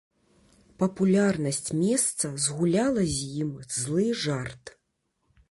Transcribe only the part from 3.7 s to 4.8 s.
злы жарт.